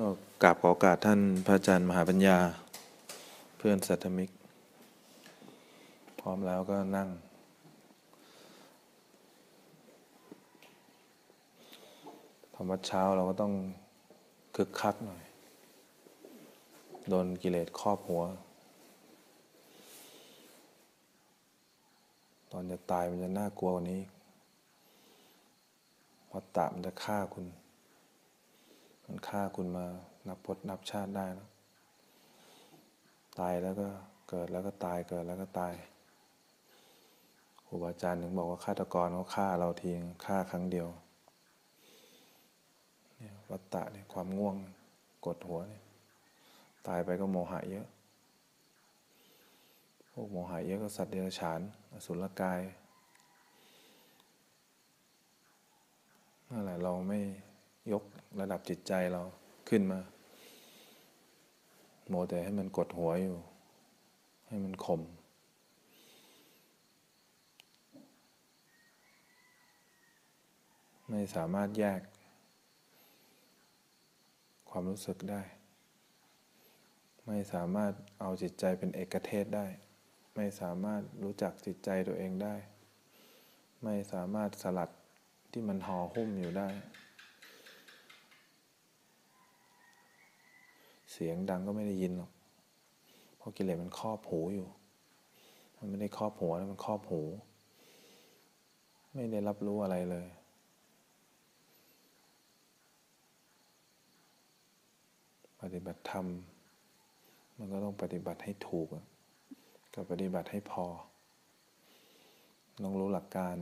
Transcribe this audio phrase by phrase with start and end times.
[0.00, 0.08] ก็
[0.42, 2.38] กราบขอโอกาสท่านพระอาจารย์มหาปัญญา
[3.56, 4.30] เพื่อนสัตมิก
[6.20, 7.08] พร้อมแล้วก็นั่ง
[12.54, 13.52] ทำวัดเช้าเราก็ต้อง
[14.56, 15.22] คึกคักหน่อย
[17.08, 18.22] โดนกิเลสครอบหัว
[22.50, 24.02] ตอนจะตายมันจะน่ากลัวกว่านี้
[26.32, 27.46] วัฏฏะมันจะฆ่าคุณ
[29.06, 29.86] มันฆ่าคุณมา
[30.28, 31.48] นับพจนับชาติได้แล้ว
[33.40, 33.88] ตายแล้วก็
[34.28, 35.74] เกิดแล้วก็ตายเกิดแล้วก็ตาย
[37.66, 39.90] ครูบาอาจารย์ถึงบอกว่าฆาตกรเขาฆ่าเราที
[40.26, 40.88] ฆ่าครั้งเดียว
[43.16, 44.56] เนี่ยวัฏฏะเนี่ยความง่วง
[45.26, 45.82] กดหัวเนี่ย
[46.88, 47.86] ตายไปก็โมหะเยอะ
[50.12, 51.60] พวกโมหะเยอะก็สัตว์เดรัจฉาน
[51.92, 52.60] อสุรกาย
[56.50, 57.20] นั่นแหละเราไม่
[57.92, 58.02] ยก
[58.40, 59.22] ระดับจิตใจเรา
[59.68, 60.00] ขึ้นมา
[62.08, 63.36] โมแต่ให้มันกดหัวอยู่
[64.48, 65.02] ให้มันข่ม
[71.10, 72.00] ไม่สามารถแยก
[74.70, 75.42] ความรู้สึกได้
[77.26, 79.66] ไม่สามารถเอาจิตใจเป็นเอกเทศได้
[80.34, 82.54] ไม่สามารถรู้จักจิตใจตัวเองได้
[83.84, 84.90] ไม่สามารถสลัด
[85.52, 86.68] ที่มันห่อหุ้มอยู่ได้
[91.18, 92.30] เสียงดังก็ไม่ได้ยินหรอก
[93.36, 94.68] เพราะกิเลสมันครอบหูอยู่
[95.78, 97.22] มันไม่ได้ครอบหัวมันครอบหู
[99.14, 100.26] ไม่ได้รับรู้อะไรเลย
[105.60, 106.26] ปฏิบัติธรรม
[107.56, 108.88] มันก็ต้องปฏิบัติให้ถูก
[109.94, 110.86] กับปฏิบัติให้พอ
[112.82, 113.56] ต้องรู้หลักการ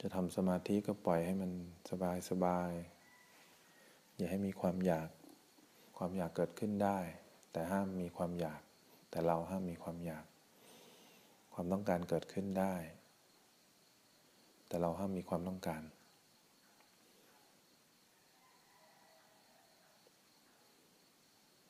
[0.00, 1.50] จะทำสมาธิก็ปล่อยให้มัน
[1.90, 2.70] สบายสบาย
[4.18, 5.08] อย่าให้มีความอยาก
[5.96, 6.98] ความอยากเกิดขึ้นได้
[7.52, 8.60] แต่ห้ามมีความอยาก
[9.10, 10.24] แต่เราห้ามมีความอยาก
[11.52, 12.74] ความต้องการเกิดขึ้นได้
[14.68, 15.82] แต่เราห้ามมีความต้องการ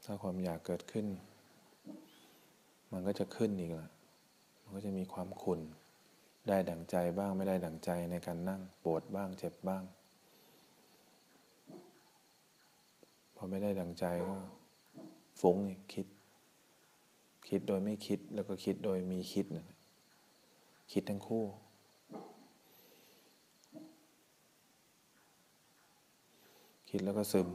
[0.05, 1.07] ถ้าความอยากเกิดขึ้น
[2.93, 3.91] มันก็จะขึ้นอีกละ
[4.63, 5.61] มันก็จะมีความขุ่น
[6.49, 9.83] ได้ดั่งใจบ้างไม่ได้ดั่งใจในการนั่งปวดบ้างเจ็บบ้าง
[13.41, 14.37] พอไม่ได้ดังใจก็
[15.41, 15.57] ฟุ้ง
[15.93, 16.07] คิด
[17.49, 19.67] คิดโดยไม่คิดแล้วก็คิดโดยมีคิดนะ
[20.93, 21.45] คิดทั้งคู่
[26.91, 27.49] คิดแล้วก็ซึม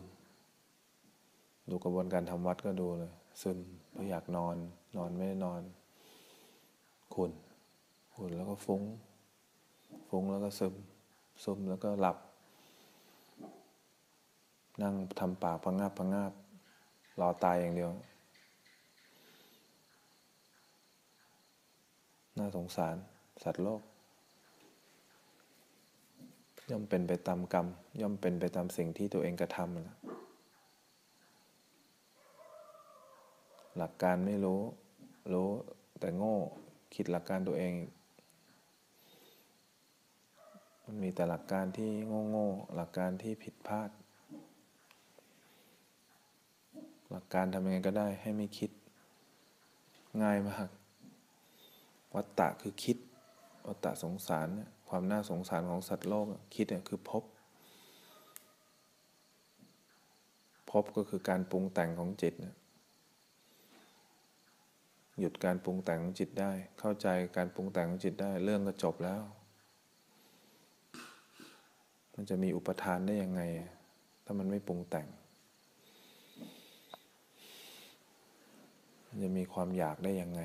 [1.70, 3.58] ดูกระบวนการทำวัดก็ดูเลย ซึม
[3.92, 4.56] เพราะอยากนอน
[4.98, 5.62] นอนไม่ได้นอน
[7.14, 7.32] ขุน
[8.16, 8.82] ขุนแล้วก็ฟุง้ง
[10.10, 10.74] ฟุ้งแล้วก็ซึม
[11.44, 12.18] ซึมแล้วก็หลับ
[14.82, 16.32] นั่งทำปากพังงาบพังงาบ
[17.20, 17.92] รอตายอย่างเดียว
[22.38, 22.96] น่าสงสาร
[23.44, 23.82] สัตว์โลก
[26.70, 27.68] ย่อมเป็นไปตามกรรม
[28.02, 29.98] ย่อมเป็นไปตามสิ่งที่ตัวเองกระทำนะ
[33.78, 34.62] หลักการไม่รู้
[35.34, 35.50] รู้
[36.00, 36.38] แต่โง่
[36.96, 37.74] คิดหลักการตัวเอง
[40.86, 43.90] มันมีแต่หลักการที่โง่โง่หลักการที่ผิดพลาด
[47.16, 48.72] หลักการทำยังไงก็ได้ให้ไม่คิด
[50.24, 50.70] ง่ายมาก
[52.16, 52.98] วัตตะคือคิด
[53.68, 56.26] วัตตะสงสารเนี่ยความน่าสงสารของสัตว์โลก
[56.56, 57.24] คิดเนี่ยคือพบ
[60.72, 62.34] พบก็คือการปรุงแต่งของจิต
[65.20, 67.08] หยุดการปรุงแต่งของจิตได้ เข้าใจ
[67.38, 69.24] การปรุงแต่งของจิตได้ เรื่องก็จบแล้ว
[72.16, 73.42] มันจะมีอุปทานได้ยังไง
[74.26, 75.08] ถ้ามันไม่ปรุงแต่ง
[78.98, 80.42] มัน จะมีความอยากได้ยังไง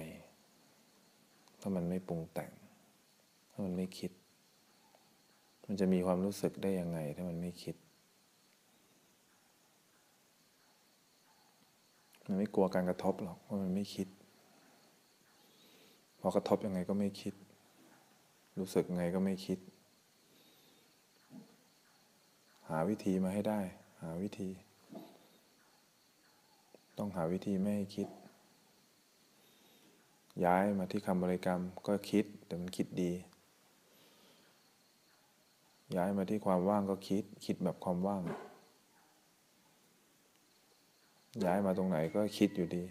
[1.61, 2.53] ถ้ามันไม่ปรุงแต่ง
[3.51, 4.11] ถ้ามันไม่คิด
[5.67, 7.77] มันจะมีความรู้สึกได้ยังไง ถ้ามันไม่คิด
[12.27, 14.09] มันไม่กลัวการกระทบหรอกว่ามันไม่คิด
[16.21, 17.35] พอกระทบยังไงก็ไม่คิด
[18.59, 19.59] รู้สึกไงก็ไม่คิด
[22.69, 23.61] หาวิธีมาให้ได้
[24.03, 24.51] หาวิธี
[26.99, 28.09] ต้องหาวิธีไม่ให้คิด
[30.45, 33.13] ย้ายมาที่คำบริกรรมก็คิดแต่มันคิดดี
[35.97, 38.23] ย้ายมาที่ความว่างก็คิด คิดแบบความว่าง
[41.45, 42.85] ย้ายมาตรงไหนก็คิดอยู่ดี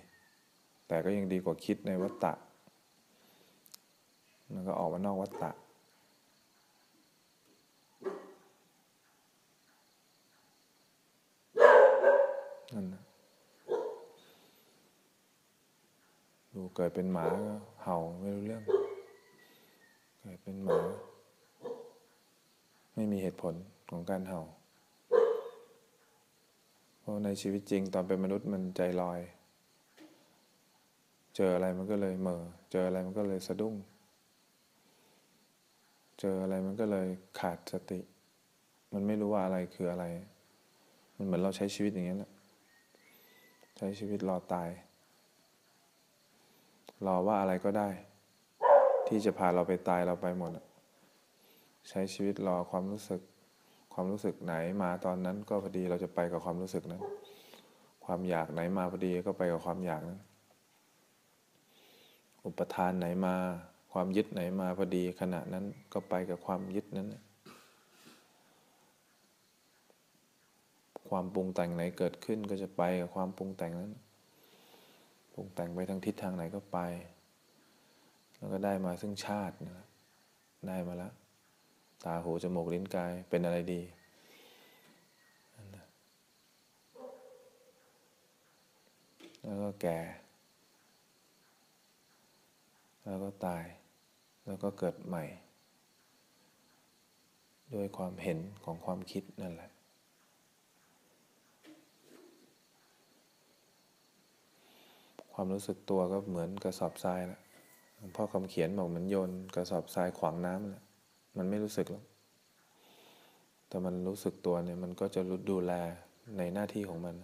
[0.88, 2.34] แต่ก็ยังดีกว่าคิดในวัฏฏะ
[4.54, 5.52] มันก็ออกมานอกวัฏฏะ
[12.74, 13.07] นั่นนะ
[16.58, 18.64] ดูเกิดเป็นหมาก็เห่าไม่รู้เรื่อง
[20.22, 20.80] เกิดเป็นหมา
[22.96, 23.54] ไม่มีเหตุผล
[23.90, 24.42] ของการเห่า
[27.00, 29.20] เพราะในชีวิตจริงตอนเป็นมนุษย์มันใจลอย
[31.36, 33.76] เจออะไรมันก็เลยเมอเจออะไรมันก็เลยสะดุ้ง
[36.20, 37.08] เจออะไรมันก็เลย
[37.40, 38.00] ขาดสติ
[38.94, 40.06] มันไม่รู้ว่าอะไรคืออะไร
[41.16, 42.32] มันเหมือนเราใช้ชีวิตอย่างนี้แหละ
[43.78, 44.70] ใช้ชีวิตรอตาย
[47.06, 47.90] รอว่าอะไรก็ได้
[49.08, 50.52] ที่จะพาเราไปตายเราไปหมด
[51.90, 53.22] ใช้ชีวิตรอความรู้สึก
[53.94, 54.54] ความรู้สึกไหน
[54.84, 57.04] มาตอนนั้นก็พอดีเราจะไปกับความรู้สึกนั้น
[58.06, 60.22] ความอยากไหนมาพอดีก็ไปกับความอยากนั้น
[62.46, 63.36] อุปทานไหนมา
[63.94, 67.08] ความยึดไหนมาพอดีขณะนั้นก็ไปกับความยึดนั้น
[71.10, 73.92] ความปรุงแต่งไหนเกิดขึ้นก็จะไปกับความปรุงแต่งนั้น
[75.40, 76.80] ปรุงแต่งไปทางทิศทางไหนก็ไป
[78.36, 79.86] แล้วก็ได้มาซึ่งชาตินะ
[80.68, 81.14] ได้มาแล้ว
[82.06, 83.82] ตาหูจมูกลิ้นกายเป็นอะไรดี
[89.44, 90.00] แล้วก็แก่
[93.04, 93.64] แล้วก็ตาย
[94.46, 95.24] แล้วก็เกิดใหม่
[97.74, 99.70] ด้วยความเห็นของความคิดนั่นแหละ
[105.40, 107.40] ความรู้สึกตัวก็เหมือนกระสอบทรายและ
[107.98, 110.84] หลวงพ่อคำเขียนบอกเหมือนโยนกระสอบทรายขวางน้ำแหละ
[111.38, 112.04] มันไม่รู้สึกหรอก
[113.68, 115.74] แต่มันรู้สึกตัวเนี่ยมันก็จะรู้ดูแล
[116.38, 117.16] ในหน้าที่ของมัน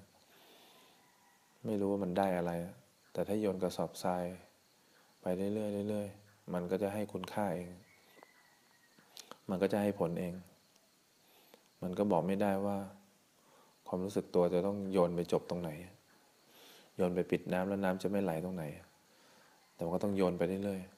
[1.66, 2.52] ไม่รู้ว่ามันได้อะไร
[3.14, 4.24] แต่ถ้าโยนกระสอบทราย
[5.22, 7.70] ไปเรื่อยๆเรื่อยๆมันก็จะให้คุณค่าเอง
[9.50, 10.34] มันก็จะให้ผลเอง
[11.84, 12.78] มันก็บอกไม่ได้ว่า
[13.88, 15.72] ความรู้สึกตัวจะต้องโยนไปจบตรงไหน
[16.96, 18.64] โยนไปปิดน้ำแล้วน้ำจะไม่ไหลตรงไหน
[19.74, 20.90] แต่มันก็ต้องโยนไปเรื่อยๆ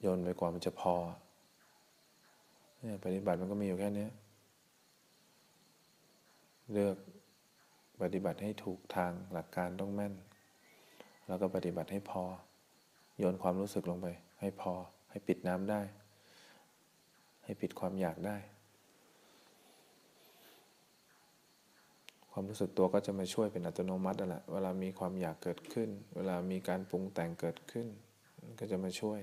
[0.00, 0.94] โยนไปกว่ามันจะพอ
[2.80, 4.08] เนี่ยปฏิบัติมันก็มีอยู่แค่นี้
[6.72, 6.96] เลือก
[8.02, 10.12] ปฏิบัติให้ถูกทางหลักการต้องแม่น
[11.28, 12.22] แล้วก็ปฏิบัติให้พอ
[13.18, 14.06] โยนความรู้สึกลงไป
[14.40, 14.72] ให้พอ
[15.10, 15.80] ให้ปิดน้ำได้
[17.44, 18.36] ให้ปิดความอยากได้
[22.36, 27.86] ความรู้สึกตัวก็จะมาช่วยเป็นอัตโนมัตินั่นแหละเวลามีความอยากเกิดขึ้น เวลามีการปรุงแต่งเกิดขึ้น
[28.58, 29.20] ก็จะมาช่วย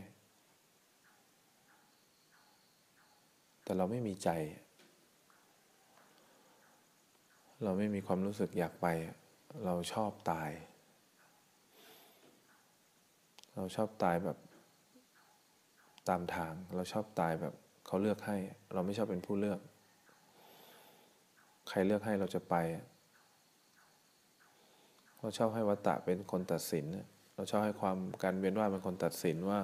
[3.63, 4.29] แต่เราไม่มีใจ
[7.63, 8.87] เราไม่มีความรู้สึกอยากไป
[9.65, 10.51] เราชอบตาย
[13.55, 14.37] เราชอบตายแบบ
[16.09, 17.53] ตามทาง เราชอบตายแบบ
[17.85, 18.37] เขาเลือกให้
[18.73, 19.59] เราไม่ชอบเป็นผู้เลือก
[21.69, 22.55] ใครเลือกให้เราจะไป
[25.21, 26.85] เราชอบให้วัตตะเป็นคนตัดสิน
[27.35, 29.59] เราชอบให้ความการเวียนว่ายเป็นคนตัดสินว่า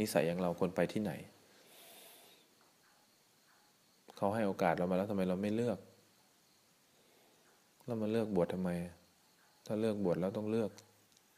[0.00, 1.12] นิสัยอย่างเราควรไปที่ไหน
[4.16, 5.78] เขาให้โอกาสเรามาแล้วทำไมเราไม่เลือก
[7.86, 8.70] เรามาเลือกบวชทำไม
[9.66, 10.70] ถ้าเลือกบวชแล้วต้องเลือก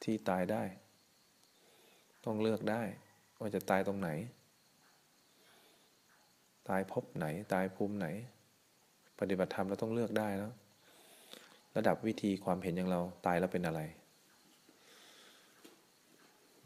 [0.05, 0.63] ที่ตายได้
[2.25, 2.83] ต้องเลือกได้
[3.39, 4.11] ว่าจะตายตรงไหน
[6.69, 8.07] ตายพบไหน ตายภูมิไหน
[9.19, 10.53] ปฏิบัติธรรมเราต้องเลือกได้แล้ว
[11.77, 13.81] ระดับวิธีความเห็นอย่างเราตายแล้วเป็นอะไร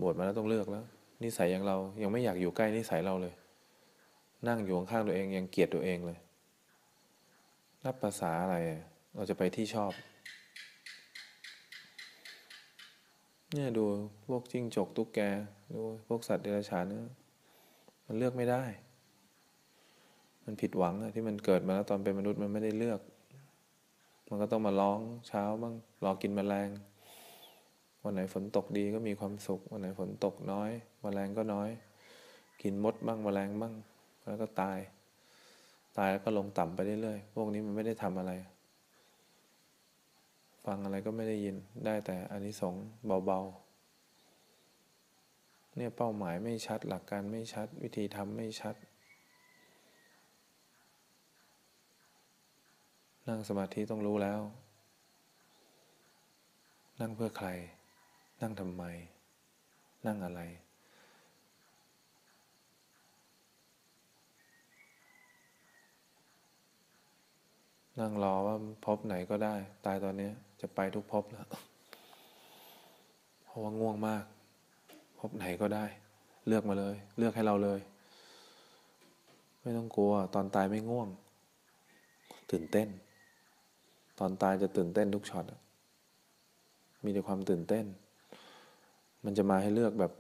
[0.00, 0.84] บวชมาแล้วต้องเลือกแล้ว
[1.24, 3.34] นิสัยอย่างเรายังไม่อยากอยู่ใกล้นิสัยเราเลย
[4.48, 6.18] นั่งอยู่ข้างๆตัวเองยังเกลียดตัวเองเลย
[7.84, 8.56] รับภาษาอะไร
[9.14, 9.92] เราจะไปที่ชอบ
[13.52, 13.84] เนี่ยดู
[14.28, 15.20] พวกจิ้งจกตุ๊กแก
[15.72, 17.00] ดูพวกสัตว์เดรัจฉานเนี่ย
[18.06, 18.64] มันเลือกไม่ได้
[20.44, 23.00] มันผิดหวังอะที่มันเกิดมาแล้วตอนเป็นมนุษย์มันไม่ได้เลือก
[24.28, 26.68] มันก็ต้องมาร้องเช้าบ้างรอกินแมลง
[28.02, 30.70] วันไหนฝนตกดีก็มีความสุข วันไหนฝนตกน้อย
[31.02, 31.70] แมลงก็น้อย
[32.62, 33.75] กินมดบ้างแมลงบ้าง
[34.26, 34.78] แล้วก็ตาย
[35.99, 38.32] ตายแล้วก็ลงต่ำไปเรื่อยๆพวกนี้มันไม่ได้ทำอะไร
[40.66, 42.85] ฟังอะไรก็ไม่ได้ยินได้แต่อานิสงส์
[43.26, 43.68] เบาๆ
[45.76, 48.75] เนี่ยเป้าหมายไม่ชัดหลักการไม่ชัด วิธีทำไม่ชัด
[53.28, 54.40] นั่งสมาธิต้องรู้แล้ว
[57.00, 57.49] นั่งเพื่อใคร
[58.42, 58.85] นั่งทำไม
[60.06, 60.40] นั่งอะไร
[68.00, 68.56] นั่งรอว่า
[68.87, 69.54] พบไหนก็ได้
[69.87, 70.30] ตายตอนนี้
[70.61, 71.47] จะไปทุกพบแล้ว
[73.44, 74.25] เพราะว่าง่วงมาก
[75.18, 75.85] พบไหนก็ได้
[76.47, 77.80] เลือกมาเลย เลือกให้เราเลย
[79.61, 81.08] ไม่ต้องกลัว ตอนตายไม่ง่วง
[82.50, 82.88] ตื่นเต้น
[84.18, 85.44] ตอนตายจะตื่นเต้นทุกช็อต
[87.04, 87.84] มีแต่ความตื่นเต้น
[89.25, 90.12] มันจะมาให้เลือกแบบ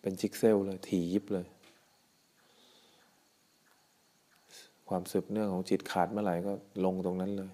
[0.00, 1.46] เป็นจิกเซลเลย ถี่ยิบเลย
[4.88, 6.52] ความสืบเนื่องของจิตขาดเมื่อไหร่ก็
[6.84, 7.52] ลงตรงนั้นเลย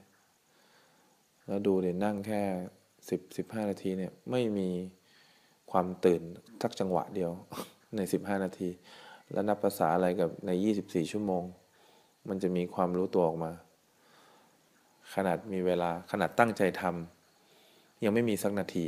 [1.46, 2.42] แล้วดูเดี๋ยนั่งแค่
[3.08, 4.68] สิบสิบห้านาทีเนี่ย ไม่มี
[5.70, 6.22] ความตื่น
[6.62, 7.30] สักจังหวะเดียว
[7.96, 8.68] ในสิบห้านาที
[9.32, 11.42] แล้วนับภาษาอะไรกับในยี่สิบสี่ชั่วโมง
[12.28, 13.52] มันจะมีความรู้ตัวออกมา
[15.14, 18.86] ขนาดมีเวลาขนาดตั้งใจทำยังไม่มีสักนาที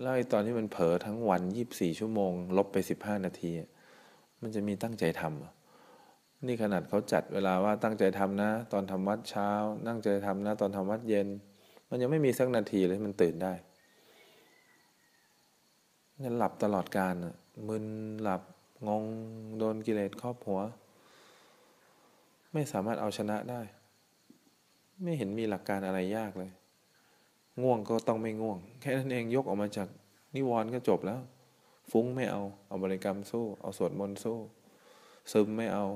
[0.00, 3.50] แล้วไอ้ตอนที่มันเผลอทั้งวันยี่บสี่ชั่วโมง ลบไปสิบห้านาที
[4.42, 9.50] มันจะมีตั้งใจทำนี่ขนาดเขาจัดเวลาว่าตั้งใจทำนะ ตอนทำวัดเช้า
[9.86, 11.28] นั่งใจทำนะ ตอนทำวัดเย็น
[11.88, 13.52] มันยังไม่มีสักนาทีเลยมันตื่นได้
[16.22, 17.14] งั้นหลับตลอดการ
[17.68, 17.86] มึน
[18.22, 18.42] หลับ
[18.88, 19.04] งง
[19.58, 20.60] โดนกิเลสครอบหัว
[22.52, 23.60] ไม่สามารถเอาชนะได้
[25.02, 26.50] ไม่เห็นมีหลักการอะไรยากเลย
[27.62, 29.88] ง่วงก็ต้องไม่ง่วง แค่นั้นเองยกออกมาจาก
[30.34, 31.20] นิวรณ์ก็จบแล้ว
[31.90, 34.38] ฟุ้งไม่เอา เอาบริกรรมสู้ เอาสวดมนต์สู้
[35.32, 35.86] ซึมไม่เอา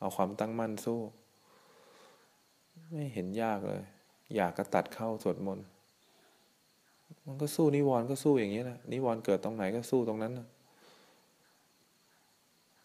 [0.00, 1.00] เอาความตั้งมั่นสู้
[2.92, 3.82] ไม่เห็นยากเลย
[4.36, 5.66] อยากก็ตัดเข้าสวดมนต์
[7.26, 10.46] มันก็สู้นิวรณ์ก็สู้อย่างนี้แหละ นิวรณ์เกิดตรงไหนก็สู้ตรงนั้นนะ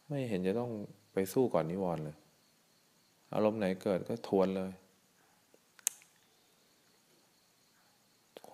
[0.07, 0.71] ไม่เห็นจะต้อง
[1.13, 2.15] ไปสู้ก่อนนิวรณ์เลย
[3.33, 4.71] อารมณ์ไหนเกิดก็ทวนเลย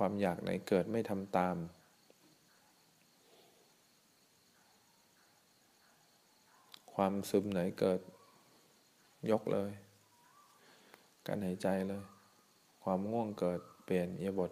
[0.03, 1.55] ความอยากไหนเกิดไม่ทำตาม
[6.93, 7.99] ความซึมไหนเกิด
[9.31, 9.69] ยกเลย
[11.27, 12.03] การหายใจเลย
[12.83, 14.51] ความง่วงเกิดเปลี่ยนเอียบท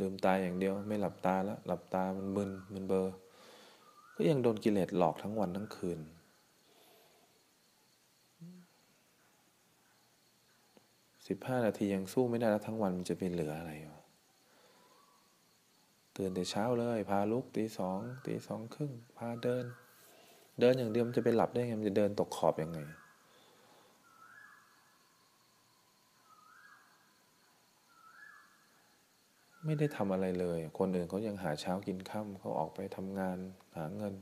[0.00, 3.14] ลืมตาอย่างเดียวไม่หลับตาแล้ว หลับตามันมึนมันเบอร์
[4.16, 6.00] ก็ยังโดนกิเลสหลอกทั้งวันทั้งคืน
[11.28, 13.97] สิบห้านาทียังสู้ไม่ได้แล้วทั้งวันมันจะเป็นเหลืออะไรวะ
[16.18, 19.64] ตื่นแต่เช้าเลย พาลุกตีสองตีสองครึ่งพาเดิน
[20.60, 22.78] เดินอย่างเดียวมันจะไปหลับได้ไงมันจะเดินตกขอบยังไง
[29.64, 33.38] ไม่ได้ทำอะไรเลย คนอื่นเขายังหาเช้ากินค่ำเขาออกไปทำงาน
[33.76, 34.14] หาเงิน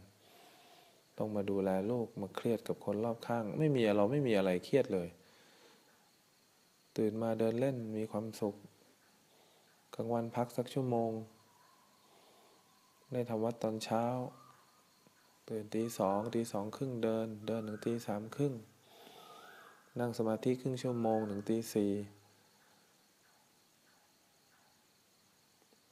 [1.18, 5.08] ต้องมาดูแลลูกมาเครียดกับคนรอบข้าง ไม่มีเราไม่มีอะไรเครียดเลย
[6.96, 8.54] ตื่นมาเดินเล่นมีความสุข
[9.94, 11.10] กลางวันพักสักชั่วโมง
[13.12, 14.04] ได้ทำวัดตอนเช้า
[15.48, 18.54] ตื่นตีสองตีสองครึ่งเดิน เดินถึงตีสามครึ่ง
[20.00, 21.92] นั่งสมาธิครึ่งชั่วโมงถึงตีสี่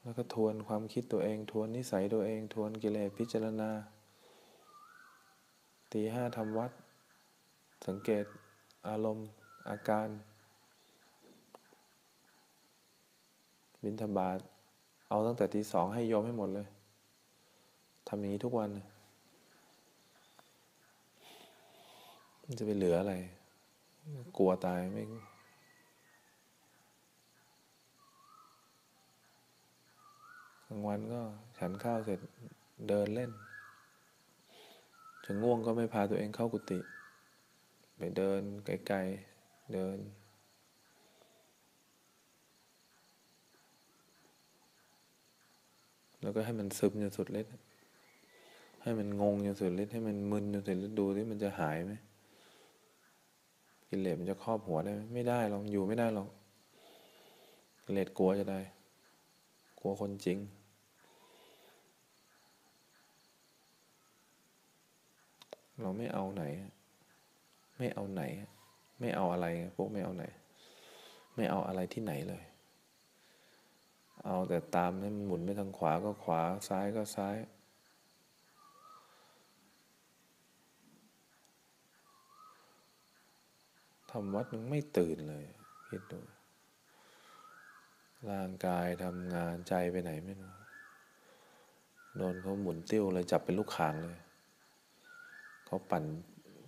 [0.03, 3.71] แล้วก็ทวนความคิดตัวเอง ทวนนิสัยตัวเอง ทวนกิเลสพิจารณา
[5.93, 6.71] ตีห้าทำวัด
[7.87, 8.25] สังเกต
[8.89, 9.29] อารมณ์
[9.71, 10.09] อาการ
[13.83, 14.39] บินธบาต
[15.09, 18.71] เอาตั้งแต่ตีสองให้ยอมให้หมดเลยำอย่างนี้ทุกวัน
[22.45, 23.15] มันจะไปเหลืออะไร
[24.39, 25.05] กลัวตายไม่
[30.67, 31.21] กลางวันก็
[31.59, 32.21] ฉันข้าวเสร็จ
[32.89, 33.31] เดินเล่น
[35.25, 36.79] จะง่วงก็ไม่พาตัวเองเข้ากุฏิ
[37.99, 39.99] ไปเดินไกลๆ เดิน
[46.23, 47.47] แล้วก็ให้มันซึมจนสุดเล็ด
[48.85, 51.93] ให้มันงงอย่างสุดฤทธิ์ให้มันมึนอย่างสุดฤทธิ์ดูที่มันจะหายไหม
[53.89, 56.29] กิเลสมันจะครอบหัวได้ไหมไม่ได้หรอกอยู่ไม่ได้หรอก
[57.85, 58.61] กิเลสกลัวจะได้
[59.81, 60.39] กลัวคนจริง
[65.81, 66.45] เราไม่เอาไหน
[67.79, 68.23] ไม่เอาไหน
[69.01, 70.25] ไม่เอาอะไรพวกไม่เอาไหน
[71.37, 72.45] ไม่เอาอะไรที่ไหนเลย
[74.25, 77.37] เอาแต่ตามให้มันหมุนไปทางขวาก็ขวาซ้ายก็ซ้าย
[84.17, 85.45] ทำวัดยังไม่ตื่นเลย
[85.89, 86.21] คิดดู
[88.31, 90.53] ร่างกายทำงานใจไปไหนไม่รู้
[92.17, 94.19] โดนเขาหมุนติ้วเลยจับเป็นลูกขางเลย
[95.67, 96.05] เขาปั่น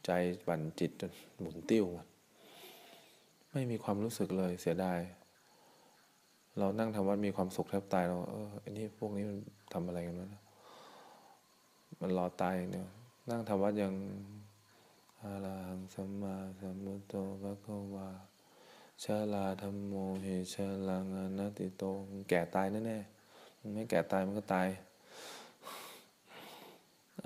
[0.05, 0.11] ใจ
[0.49, 2.07] ปั่นจิตจนหมุนติ้วหมด
[3.53, 5.01] ไม่มีความรู้สึกเลยเสียดาย
[6.59, 9.39] เรานั่งทำวัดมีความสุขแทบตายเราเอออันนี้พวกนี้มัน
[9.73, 10.29] ทำอะไรกันวะ
[12.01, 12.87] มันรอตายอย่างเดียว
[13.31, 13.93] นั่งทำวัดยัง
[15.23, 18.09] อะระหังสัมมาสัมพุทโธพระกวา
[19.03, 19.93] ชาลาธรรมโม
[20.23, 20.55] เหช
[20.89, 24.69] ลังอนัติโตมันแก่ตายแน่ๆมันไม่แก่ตายมันก็ตาย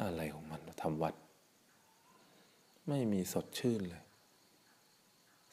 [0.01, 1.15] อะไรของมันทำวัด
[2.89, 4.03] ไม่มีสดชื่นเลย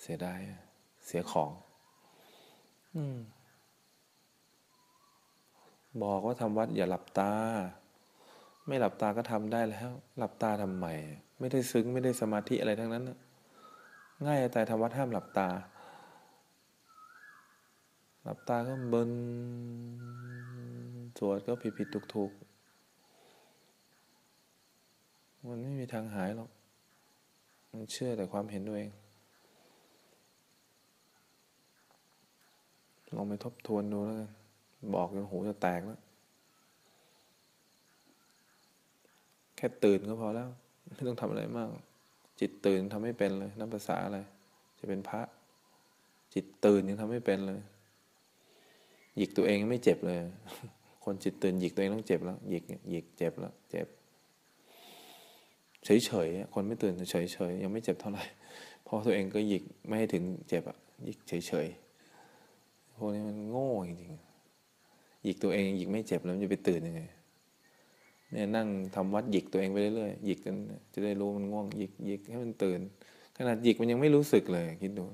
[0.01, 0.39] เสียดาย
[1.05, 1.51] เสียของ
[2.95, 3.19] อืม
[6.03, 7.31] บอกว่าทำวัดอย่าหลับตา
[8.67, 10.87] ไม่หลับตาก็ทำได้แล้ว หลับตาทำไม
[11.39, 13.03] ไม่ได้ซึ้งไม่ได้สมาธิอะไรทั้งนั้น
[14.25, 15.49] ง่ายแต่ทำวัดห้ามหลับตา
[18.23, 19.11] หลับตาก็เบิน
[21.17, 22.31] สวดก็ผิดผิดถูกถูก
[25.49, 26.49] มันไม่มีทางหายหรอก
[27.71, 28.91] มันเชื่อแต่ความเห็นตัวเอง
[33.17, 34.29] ลองไปทบทวนดูแล้วกัน
[34.95, 35.99] บอกจนหูจะแตกแล้ว
[39.55, 40.49] แค่ตื่นก็พอแล้ว
[40.93, 41.69] ไม่ต้องทำอะไรมาก
[42.39, 44.19] จิตตื่นทำไม่เป็นเลยนับภาษาอะไร
[44.79, 45.21] จะเป็นพระ
[46.33, 47.61] จิตตื่นยังทำไม่เป็นเลย
[49.17, 50.19] หยิกตัวเองไม่เจ็บเลย
[51.05, 53.87] คนจิตตื่นหยิกตัวเองต้องเจ็บแล้วหยิกหยิกเจ็บแล้วเจ็บ
[55.85, 58.25] เฉยเฉยคนไม่ตื่นเฉยเฉยยังไม่เจ็บเท่าไหร่
[58.87, 61.67] พราะตัวเองก็หยิกไม่ให้ถึงเจ็บอะหยิกเฉยเฉย
[62.97, 67.01] พวกนี้มันโง่จริงๆหยิกตัวเองหยิกไม่เจ็บแล้วมันจะไปตื่นยังไง
[68.31, 70.55] เนี่ยนั่งทำวัดหยิกตัวเองไปเรื่อยๆหยิกกัน
[70.93, 72.79] จะได้รู้มันง่วงหยิกหยิกให้มันตื่น
[73.37, 75.05] ขนาดหยิกมันยังไม่รู้สึกเลย คิดดู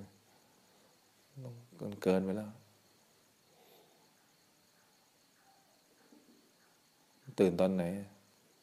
[1.82, 2.52] มันเกินไปแล้ว
[7.40, 7.84] ตื่นตอนไหน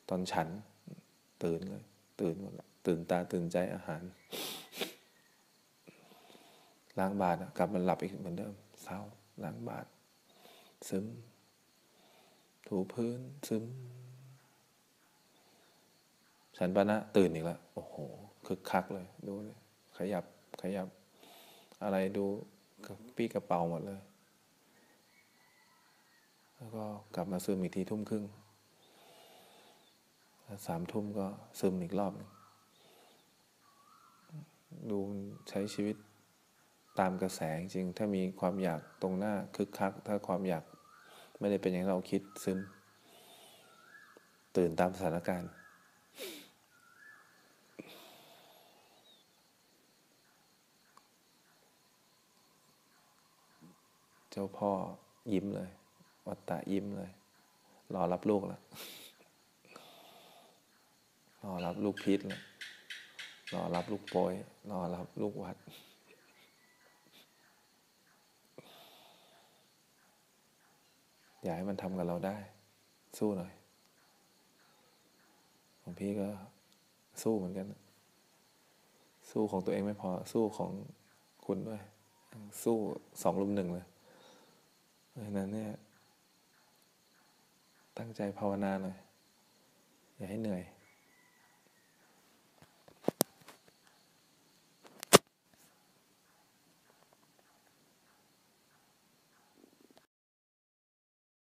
[0.08, 0.48] ตอนฉัน
[1.44, 1.84] ตื่นเลย
[2.20, 4.02] ตื่นหมดละตื่นตาตื่นใจอาหาร
[6.98, 9.00] ล้างบาตรกลับมาหลับอีกเหมือนเดิมเศร้า
[9.44, 9.88] ล้างบาตร
[10.88, 11.06] ซึม
[12.66, 13.64] ถูพื้นซึม
[16.62, 17.96] ฉันปะนะตื่นอีกแล้วโอ้โห
[18.46, 19.58] คึกคักเลยดูเลย
[19.96, 20.24] ขยับ
[20.62, 20.88] ขยับ
[21.82, 22.24] อะไรดู
[23.16, 24.00] ปี้กระเป๋าหมดเลย
[26.56, 28.24] แล้วก็กลับมาซึมอีกทีทุ่มครึ่ง
[30.66, 31.26] สามทุ่มก็
[31.60, 32.30] ซึมอีกรอบนึง
[34.90, 34.98] ดู
[35.48, 35.96] ใช้ชีวิต
[37.00, 40.64] ตามกระแสจริง ถ้ามีความอยากตรงหน้าคึกคัก ถ้าความอยาก
[41.38, 42.58] ไม่ได้เป็นอย่างเราคิดซึม
[44.56, 45.50] ตื่นตามสถานการณ์
[54.30, 54.70] เจ้าพ่อ
[55.32, 55.70] ยิ้มเลย
[56.26, 57.10] วัตตะยิ้มเลย
[57.94, 58.60] รอรับลูกแล้ว
[61.44, 62.40] รอรับลูกพิษแล้ว
[63.54, 64.32] รอรับลูกโปย
[64.70, 65.56] รอรับลูกวัด
[71.42, 72.36] อยากให้มันทำกับเราได้
[73.18, 73.52] สู้หน่อย
[75.82, 76.28] ของพี่ก็
[77.22, 77.66] สู้เหมือนกัน
[79.30, 80.70] สู้ของตัวเองไม่พอสู้ของ
[81.46, 81.80] คุณด้วย
[82.62, 82.76] สู้
[83.22, 83.86] สองลุมหนึ่งเลย
[85.10, 85.70] เพราะฉะนั้นเนี่ย
[87.98, 88.96] ตั้งใจภาวนาหน่อย
[90.16, 90.62] อย่าให้เหนื่อย